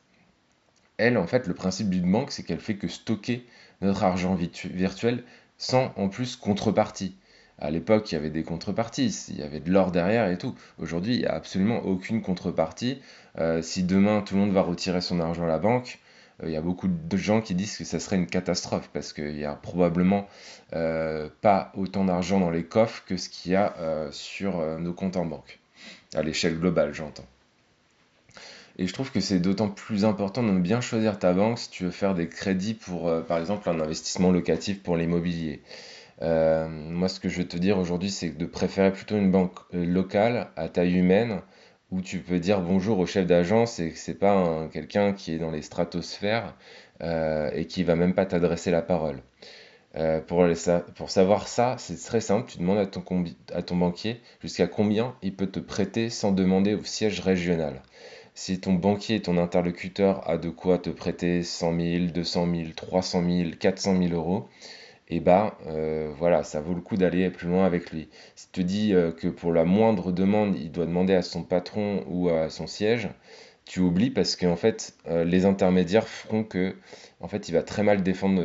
Elle, 0.98 1.16
en 1.18 1.26
fait, 1.26 1.46
le 1.46 1.54
principe 1.54 1.90
d'une 1.90 2.10
banque, 2.10 2.30
c'est 2.30 2.42
qu'elle 2.44 2.60
fait 2.60 2.76
que 2.76 2.88
stocker 2.88 3.46
notre 3.80 4.04
argent 4.04 4.34
virtuel 4.36 5.24
sans 5.58 5.92
en 5.96 6.08
plus 6.08 6.36
contrepartie. 6.36 7.16
À 7.58 7.70
l'époque, 7.70 8.10
il 8.10 8.16
y 8.16 8.18
avait 8.18 8.30
des 8.30 8.42
contreparties, 8.42 9.26
il 9.28 9.38
y 9.38 9.42
avait 9.42 9.60
de 9.60 9.70
l'or 9.70 9.92
derrière 9.92 10.28
et 10.28 10.38
tout. 10.38 10.54
Aujourd'hui, 10.78 11.14
il 11.14 11.20
n'y 11.20 11.26
a 11.26 11.34
absolument 11.34 11.84
aucune 11.84 12.20
contrepartie. 12.20 13.00
Euh, 13.38 13.62
si 13.62 13.84
demain 13.84 14.22
tout 14.22 14.34
le 14.34 14.40
monde 14.40 14.52
va 14.52 14.62
retirer 14.62 15.00
son 15.00 15.20
argent 15.20 15.44
à 15.44 15.48
la 15.48 15.58
banque, 15.58 16.00
euh, 16.42 16.48
il 16.48 16.52
y 16.52 16.56
a 16.56 16.60
beaucoup 16.60 16.88
de 16.88 17.16
gens 17.16 17.40
qui 17.40 17.54
disent 17.54 17.76
que 17.76 17.84
ça 17.84 18.00
serait 18.00 18.16
une 18.16 18.26
catastrophe 18.26 18.90
parce 18.92 19.12
qu'il 19.12 19.34
n'y 19.34 19.44
a 19.44 19.54
probablement 19.54 20.26
euh, 20.74 21.28
pas 21.42 21.70
autant 21.76 22.04
d'argent 22.04 22.40
dans 22.40 22.50
les 22.50 22.64
coffres 22.64 23.04
que 23.06 23.16
ce 23.16 23.28
qu'il 23.28 23.52
y 23.52 23.56
a 23.56 23.74
sur 24.10 24.58
nos 24.80 24.92
comptes 24.92 25.16
en 25.16 25.24
banque. 25.24 25.60
À 26.14 26.22
l'échelle 26.22 26.58
globale, 26.58 26.92
j'entends. 26.92 27.26
Et 28.76 28.88
je 28.88 28.92
trouve 28.92 29.12
que 29.12 29.20
c'est 29.20 29.38
d'autant 29.38 29.68
plus 29.68 30.04
important 30.04 30.42
de 30.42 30.50
bien 30.58 30.80
choisir 30.80 31.20
ta 31.20 31.32
banque 31.32 31.60
si 31.60 31.70
tu 31.70 31.84
veux 31.84 31.92
faire 31.92 32.14
des 32.14 32.28
crédits 32.28 32.74
pour, 32.74 33.10
par 33.26 33.38
exemple, 33.38 33.68
un 33.70 33.78
investissement 33.78 34.32
locatif 34.32 34.82
pour 34.82 34.96
l'immobilier. 34.96 35.62
Euh, 36.22 36.68
moi, 36.68 37.08
ce 37.08 37.20
que 37.20 37.28
je 37.28 37.38
veux 37.38 37.48
te 37.48 37.56
dire 37.56 37.78
aujourd'hui, 37.78 38.10
c'est 38.10 38.30
de 38.30 38.46
préférer 38.46 38.92
plutôt 38.92 39.16
une 39.16 39.30
banque 39.30 39.58
euh, 39.74 39.84
locale 39.84 40.48
à 40.56 40.68
taille 40.68 40.94
humaine 40.96 41.40
où 41.90 42.00
tu 42.00 42.18
peux 42.20 42.38
dire 42.38 42.60
bonjour 42.60 42.98
au 42.98 43.06
chef 43.06 43.26
d'agence 43.26 43.78
et 43.80 43.90
que 43.90 43.98
c'est 43.98 44.18
pas 44.18 44.68
quelqu'un 44.72 45.12
qui 45.12 45.32
est 45.34 45.38
dans 45.38 45.50
les 45.50 45.62
stratosphères 45.62 46.54
euh, 47.02 47.50
et 47.54 47.66
qui 47.66 47.84
va 47.84 47.94
même 47.96 48.14
pas 48.14 48.26
t'adresser 48.26 48.70
la 48.70 48.82
parole. 48.82 49.22
pour, 50.26 50.44
pour 50.96 51.10
savoir 51.10 51.46
ça, 51.48 51.76
c'est 51.78 51.96
très 52.02 52.20
simple. 52.20 52.50
Tu 52.50 52.58
demandes 52.58 52.78
à 52.78 52.86
ton, 52.86 53.04
à 53.52 53.62
ton 53.62 53.76
banquier 53.76 54.20
jusqu'à 54.40 54.66
combien 54.66 55.14
il 55.22 55.34
peut 55.36 55.46
te 55.46 55.60
prêter 55.60 56.10
sans 56.10 56.32
demander 56.32 56.74
au 56.74 56.84
siège 56.84 57.20
régional. 57.20 57.82
Si 58.36 58.58
ton 58.58 58.72
banquier, 58.72 59.22
ton 59.22 59.38
interlocuteur 59.38 60.28
a 60.28 60.38
de 60.38 60.50
quoi 60.50 60.78
te 60.78 60.90
prêter 60.90 61.44
100 61.44 61.78
000, 61.78 62.06
200 62.06 62.48
000, 62.52 62.68
300 62.74 63.22
000, 63.24 63.50
400 63.60 63.96
000 63.96 64.12
euros, 64.12 64.48
et 65.08 65.20
bah 65.20 65.58
voilà, 66.18 66.42
ça 66.44 66.60
vaut 66.60 66.74
le 66.74 66.80
coup 66.80 66.96
d'aller 66.96 67.30
plus 67.30 67.48
loin 67.48 67.64
avec 67.66 67.90
lui. 67.90 68.08
Si 68.36 68.46
tu 68.50 68.62
te 68.62 68.66
dis 68.66 68.94
euh, 68.94 69.12
que 69.12 69.28
pour 69.28 69.52
la 69.52 69.64
moindre 69.64 70.12
demande, 70.12 70.56
il 70.56 70.70
doit 70.70 70.86
demander 70.86 71.14
à 71.14 71.22
son 71.22 71.42
patron 71.42 72.04
ou 72.08 72.28
à 72.30 72.50
son 72.50 72.66
siège, 72.66 73.08
tu 73.64 73.80
oublies 73.80 74.10
parce 74.10 74.36
qu'en 74.36 74.56
fait, 74.56 74.94
euh, 75.06 75.24
les 75.24 75.46
intermédiaires 75.46 76.08
feront 76.08 76.44
que, 76.44 76.76
en 77.20 77.28
fait, 77.28 77.48
il 77.48 77.52
va 77.52 77.62
très 77.62 77.82
mal 77.82 78.02
défendre 78.02 78.42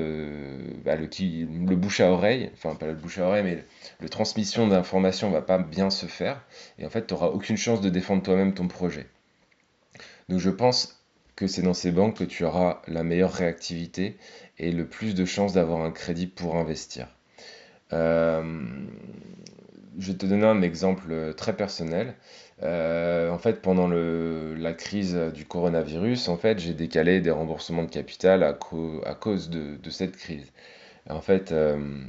bah, 0.86 0.96
le, 0.96 1.08
le, 1.08 1.76
bouche 1.76 2.00
à 2.00 2.12
oreille, 2.12 2.50
enfin 2.54 2.76
pas 2.76 2.88
le 2.88 2.94
bouche 2.94 3.18
à 3.18 3.28
oreille, 3.28 3.44
mais 3.44 3.64
le 4.00 4.10
transmission 4.10 4.68
d'informations 4.68 5.30
va 5.30 5.42
pas 5.42 5.58
bien 5.58 5.90
se 5.90 6.06
faire, 6.06 6.46
et 6.78 6.86
en 6.86 6.90
fait, 6.90 7.08
tu 7.08 7.14
n'auras 7.14 7.28
aucune 7.28 7.58
chance 7.58 7.82
de 7.82 7.90
défendre 7.90 8.24
toi-même 8.24 8.54
ton 8.54 8.68
projet. 8.68 9.08
Donc 10.30 10.40
je 10.40 10.50
pense 10.50 10.99
c'est 11.48 11.62
dans 11.62 11.74
ces 11.74 11.92
banques 11.92 12.18
que 12.18 12.24
tu 12.24 12.44
auras 12.44 12.82
la 12.88 13.04
meilleure 13.04 13.34
réactivité 13.34 14.18
et 14.58 14.72
le 14.72 14.86
plus 14.88 15.16
de 15.16 15.26
chances 15.26 15.54
d'avoir 15.54 15.82
un 15.82 15.92
crédit 15.92 16.28
pour 16.28 16.56
investir. 16.56 17.08
Euh, 17.94 18.64
je 19.98 20.12
vais 20.12 20.18
te 20.18 20.26
donner 20.26 20.46
un 20.46 20.62
exemple 20.62 21.34
très 21.36 21.56
personnel. 21.56 22.16
Euh, 22.62 23.30
en 23.30 23.38
fait, 23.38 23.62
pendant 23.62 23.88
la 23.88 24.74
crise 24.74 25.16
du 25.34 25.46
coronavirus, 25.46 26.28
en 26.30 26.38
fait, 26.38 26.60
j'ai 26.60 26.74
décalé 26.74 27.22
des 27.22 27.32
remboursements 27.32 27.84
de 27.84 27.90
capital 27.90 28.44
à, 28.44 28.54
cause 28.54 29.50
de, 29.50 29.90
cette 29.90 30.18
crise. 30.18 30.52
En 31.10 31.22
fait, 31.22 31.52
euh, 31.52 32.04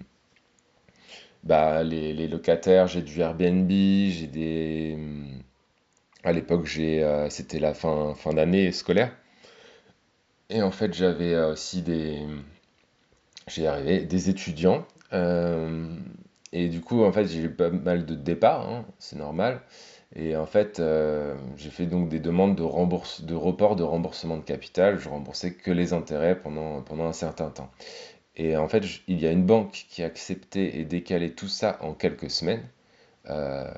bah, 1.44 1.82
les, 1.82 2.28
locataires, 2.28 2.86
j'ai 2.86 3.02
du 3.02 3.20
Airbnb, 3.20 3.70
j'ai 3.70 4.26
des... 4.26 4.98
À 6.24 6.32
l'époque, 6.32 6.68
c'était 7.28 7.58
la 7.58 7.74
fin, 7.74 8.14
fin 8.14 8.32
d'année 8.34 8.72
scolaire. 8.72 9.12
Et 10.50 10.62
en 10.62 10.72
fait, 10.72 10.92
j'avais 10.92 11.34
euh, 11.34 11.52
aussi 11.52 11.80
des, 11.82 12.18
j'ai 13.46 13.66
arrivé, 13.66 14.00
des 14.00 14.30
étudiants. 14.30 14.84
Euh, 15.12 15.94
et 16.52 16.68
du 16.68 16.80
coup, 16.80 17.04
en 17.04 17.12
fait, 17.12 17.26
j'ai 17.26 17.40
eu 17.42 17.50
pas 17.50 17.70
mal 17.70 18.04
de 18.06 18.14
départs, 18.14 18.68
hein, 18.68 18.84
c'est 18.98 19.16
normal. 19.16 19.62
Et 20.16 20.36
en 20.36 20.46
fait, 20.46 20.80
euh, 20.80 21.36
j'ai 21.56 21.70
fait 21.70 21.86
donc 21.86 22.08
des 22.08 22.18
demandes 22.20 22.56
de, 22.56 22.62
rembourse, 22.64 23.22
de 23.22 23.34
report 23.34 23.76
de 23.76 23.84
remboursement 23.84 24.36
de 24.38 24.42
capital. 24.42 24.98
Je 24.98 25.08
remboursais 25.08 25.54
que 25.54 25.70
les 25.70 25.92
intérêts 25.92 26.40
pendant, 26.40 26.82
pendant 26.82 27.06
un 27.06 27.12
certain 27.12 27.50
temps. 27.50 27.70
Et 28.36 28.56
en 28.56 28.68
fait, 28.68 28.84
il 29.08 29.20
y 29.20 29.26
a 29.26 29.32
une 29.32 29.46
banque 29.46 29.86
qui 29.88 30.02
a 30.02 30.06
accepté 30.06 30.80
et 30.80 30.84
décalé 30.84 31.32
tout 31.32 31.48
ça 31.48 31.78
en 31.82 31.94
quelques 31.94 32.30
semaines. 32.30 32.64
Euh, 33.30 33.70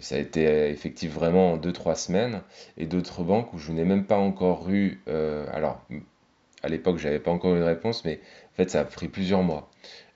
ça 0.00 0.16
a 0.16 0.18
été 0.18 0.70
effectif 0.70 1.12
vraiment 1.12 1.52
en 1.52 1.56
2-3 1.58 1.94
semaines. 1.94 2.42
Et 2.76 2.86
d'autres 2.86 3.22
banques 3.22 3.52
où 3.52 3.58
je 3.58 3.72
n'ai 3.72 3.84
même 3.84 4.04
pas 4.04 4.18
encore 4.18 4.70
eu. 4.70 5.00
Euh, 5.08 5.46
alors, 5.52 5.84
à 6.62 6.68
l'époque, 6.68 6.98
j'avais 6.98 7.20
pas 7.20 7.30
encore 7.30 7.54
eu 7.54 7.60
de 7.60 7.64
réponse, 7.64 8.04
mais 8.04 8.20
en 8.52 8.56
fait, 8.56 8.70
ça 8.70 8.80
a 8.80 8.84
pris 8.84 9.08
plusieurs 9.08 9.42
mois. 9.42 9.70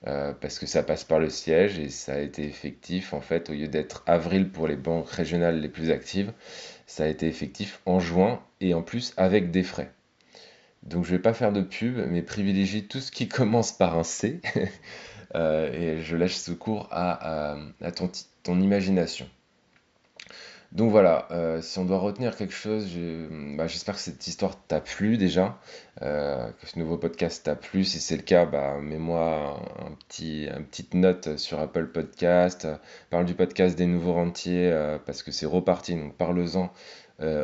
Euh, 0.07 0.35
parce 0.39 0.59
que 0.59 0.67
ça 0.67 0.83
passe 0.83 1.05
par 1.05 1.19
le 1.19 1.31
siège 1.31 1.79
et 1.79 1.89
ça 1.89 2.15
a 2.15 2.19
été 2.19 2.45
effectif 2.45 3.15
en 3.15 3.23
fait 3.23 3.49
au 3.49 3.55
lieu 3.55 3.69
d'être 3.69 4.03
avril 4.07 4.51
pour 4.51 4.69
les 4.69 4.77
banques 4.77 5.09
régionales 5.09 5.61
les 5.61 5.69
plus 5.71 5.91
actives, 5.91 6.35
ça 6.87 7.05
a 7.05 7.07
été 7.07 7.27
effectif 7.27 7.81
en 7.87 8.01
juin 8.01 8.43
et 8.61 8.75
en 8.75 8.83
plus 8.83 9.15
avec 9.17 9.51
des 9.51 9.63
frais. 9.63 9.91
Donc 10.83 11.07
je 11.07 11.13
vais 11.13 11.19
pas 11.19 11.33
faire 11.33 11.53
de 11.53 11.63
pub, 11.63 11.97
mais 12.11 12.21
privilégie 12.21 12.87
tout 12.87 13.01
ce 13.01 13.11
qui 13.11 13.29
commence 13.31 13.73
par 13.73 13.99
un 13.99 14.03
C 14.03 14.43
et 15.35 16.01
je 16.01 16.17
laisse 16.17 16.43
ce 16.43 16.53
cours 16.53 16.89
à, 16.91 17.57
ton, 18.43 18.61
imagination. 18.61 19.27
Donc 20.75 20.91
voilà, 20.91 21.29
euh, 21.31 21.63
si 21.63 21.79
on 21.79 21.85
doit 21.85 21.99
retenir 21.99 22.35
quelque 22.35 22.53
chose, 22.53 22.89
bah, 23.57 23.69
j'espère 23.69 23.95
que 23.95 24.01
cette 24.01 24.27
histoire 24.27 24.57
t'a 24.67 24.81
plu 24.81 25.17
déjà, 25.17 25.57
euh, 26.03 26.51
que 26.51 26.67
ce 26.67 26.81
nouveau 26.81 26.99
podcast 26.99 27.45
t'a 27.45 27.55
plu. 27.55 27.85
Si 27.85 28.01
c'est 28.01 28.17
le 28.17 28.23
cas, 28.23 28.45
bah, 28.45 28.79
mets-moi 28.81 29.63
un 29.87 29.93
petit, 29.93 30.47
une 30.47 30.65
petite 30.65 30.95
note 30.95 31.37
sur 31.37 31.61
Apple 31.61 31.87
Podcast. 31.87 32.67
parle 33.09 33.25
du 33.25 33.35
podcast 33.35 33.79
des 33.79 33.87
nouveaux 33.87 34.15
rentiers 34.15 34.69
euh, 34.73 34.99
parce 34.99 35.23
que 35.23 35.31
c'est 35.31 35.47
reparti, 35.47 35.95
donc 35.95 36.17
parle-en 36.17 36.73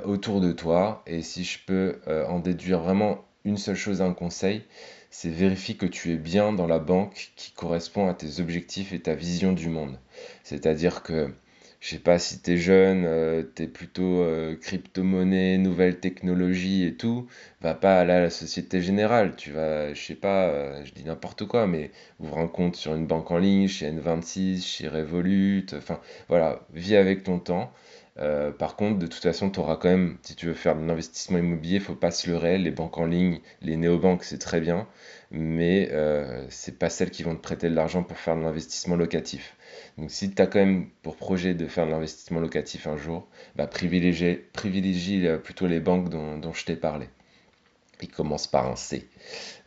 autour 0.04 0.40
de 0.40 0.50
toi. 0.50 1.02
Et 1.06 1.23
si 1.23 1.44
je 1.44 1.61
peux 1.64 2.00
en 2.09 2.40
déduire 2.40 2.80
vraiment 2.80 3.25
une 3.44 3.56
seule 3.56 3.76
chose, 3.76 4.02
un 4.02 4.12
conseil, 4.12 4.64
c'est 5.10 5.28
vérifie 5.30 5.76
que 5.76 5.86
tu 5.86 6.12
es 6.12 6.16
bien 6.16 6.52
dans 6.52 6.66
la 6.66 6.78
banque 6.78 7.32
qui 7.36 7.52
correspond 7.52 8.08
à 8.08 8.14
tes 8.14 8.40
objectifs 8.40 8.92
et 8.92 9.00
ta 9.00 9.14
vision 9.14 9.52
du 9.52 9.68
monde. 9.68 9.98
C'est-à-dire 10.44 11.02
que, 11.02 11.32
je 11.80 11.90
sais 11.90 11.98
pas 11.98 12.18
si 12.18 12.40
tu 12.40 12.52
es 12.52 12.56
jeune, 12.58 13.04
euh, 13.06 13.42
tu 13.56 13.64
es 13.64 13.66
plutôt 13.66 14.22
euh, 14.22 14.56
crypto-monnaie, 14.56 15.58
nouvelles 15.58 15.98
technologies 15.98 16.84
et 16.84 16.94
tout, 16.94 17.26
va 17.60 17.74
pas 17.74 17.98
aller 18.00 18.12
à 18.12 18.20
la 18.20 18.30
Société 18.30 18.80
Générale. 18.82 19.34
Tu 19.36 19.50
vas, 19.50 19.92
je 19.94 20.00
sais 20.00 20.14
pas, 20.14 20.48
euh, 20.48 20.84
je 20.84 20.92
dis 20.92 21.04
n'importe 21.04 21.46
quoi, 21.46 21.66
mais 21.66 21.90
ouvre 22.20 22.38
un 22.38 22.48
compte 22.48 22.76
sur 22.76 22.94
une 22.94 23.06
banque 23.06 23.30
en 23.30 23.38
ligne, 23.38 23.66
chez 23.68 23.86
N26, 23.90 24.62
chez 24.64 24.88
Revolut, 24.88 25.66
enfin 25.74 26.00
voilà, 26.28 26.60
vis 26.72 26.96
avec 26.96 27.22
ton 27.24 27.38
temps. 27.38 27.72
Par 28.58 28.76
contre, 28.76 28.98
de 28.98 29.06
toute 29.06 29.22
façon, 29.22 29.50
tu 29.50 29.60
auras 29.60 29.76
quand 29.76 29.88
même, 29.88 30.18
si 30.22 30.36
tu 30.36 30.46
veux 30.46 30.54
faire 30.54 30.76
de 30.76 30.84
l'investissement 30.86 31.38
immobilier, 31.38 31.80
faut 31.80 31.94
pas 31.94 32.10
se 32.10 32.28
leurrer. 32.28 32.58
Les 32.58 32.70
banques 32.70 32.98
en 32.98 33.06
ligne, 33.06 33.40
les 33.62 33.76
néobanques, 33.76 34.24
c'est 34.24 34.38
très 34.38 34.60
bien, 34.60 34.86
mais 35.30 35.88
euh, 35.92 36.44
c'est 36.50 36.78
pas 36.78 36.90
celles 36.90 37.10
qui 37.10 37.22
vont 37.22 37.34
te 37.36 37.40
prêter 37.40 37.70
de 37.70 37.74
l'argent 37.74 38.02
pour 38.02 38.18
faire 38.18 38.36
de 38.36 38.42
l'investissement 38.42 38.96
locatif. 38.96 39.56
Donc 39.98 40.10
si 40.10 40.30
tu 40.32 40.42
as 40.42 40.46
quand 40.46 40.58
même 40.58 40.88
pour 41.02 41.16
projet 41.16 41.54
de 41.54 41.66
faire 41.66 41.86
de 41.86 41.90
l'investissement 41.90 42.40
locatif 42.40 42.86
un 42.86 42.96
jour, 42.96 43.28
bah, 43.56 43.66
privilégie, 43.66 44.38
euh, 45.26 45.38
plutôt 45.38 45.66
les 45.66 45.80
banques 45.80 46.08
dont, 46.08 46.52
je 46.52 46.64
t'ai 46.64 46.76
parlé. 46.76 47.08
Il 48.02 48.09
commence 48.09 48.47
par 48.47 48.66
un 48.69 48.76
C. 48.76 49.09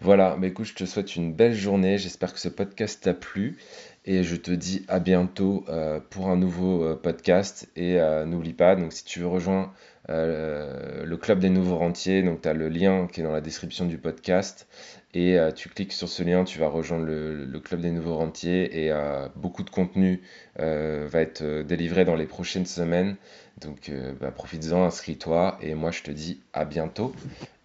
Voilà, 0.02 0.36
bah 0.38 0.48
écoute, 0.48 0.66
je 0.66 0.76
te 0.76 0.86
souhaite 0.86 1.16
une 1.16 1.34
belle 1.34 1.54
journée. 1.54 1.98
J'espère 1.98 2.34
que 2.34 2.40
ce 2.40 2.50
podcast 2.50 3.04
t'a 3.04 3.14
plu. 3.14 3.58
Et 4.06 4.24
je 4.24 4.36
te 4.36 4.52
dis 4.52 4.84
à 4.90 5.00
bientôt 5.00 5.64
euh, 5.70 6.00
pour 6.10 6.30
un 6.30 6.36
nouveau 6.36 6.84
euh, 6.84 6.96
podcast. 6.96 7.70
Et 7.76 7.98
n'oublie 8.26 8.54
pas, 8.54 8.76
donc 8.76 8.94
si 8.94 9.06
tu 9.06 9.20
veux 9.20 9.28
rejoindre 9.28 9.72
le 10.10 11.16
club 11.16 11.40
des 11.40 11.50
nouveaux 11.50 11.78
rentiers, 11.78 12.24
donc 12.24 12.42
tu 12.42 12.50
as 12.50 12.54
le 12.54 12.70
lien 12.70 13.08
qui 13.08 13.22
est 13.22 13.24
dans 13.24 13.32
la 13.32 13.42
description 13.42 13.86
du 13.86 13.98
podcast 13.98 14.68
et 15.14 15.38
euh, 15.38 15.52
tu 15.52 15.70
cliques 15.70 15.94
sur 15.94 16.10
ce 16.10 16.24
lien, 16.24 16.44
tu 16.44 16.60
vas 16.60 16.68
rejoindre 16.68 17.06
le, 17.06 17.60
club 17.60 17.82
des 17.82 17.92
nouveaux 17.92 18.16
rentiers 18.16 18.84
et 18.84 18.92
euh, 18.92 19.28
beaucoup 19.36 19.64
de 19.64 19.70
contenu 19.70 20.22
euh, 20.60 21.08
va 21.10 21.22
être 21.22 21.62
délivré 21.62 22.04
dans 22.04 22.16
les 22.16 22.26
prochaines 22.26 22.66
semaines. 22.66 23.16
Donc 23.62 23.92
bah, 24.20 24.32
profites-en, 24.32 24.84
inscris-toi 24.84 25.60
et 25.62 25.76
moi 25.76 25.92
je 25.92 26.02
te 26.02 26.10
dis 26.10 26.42
à 26.54 26.66
bientôt 26.66 27.14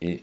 et 0.03 0.23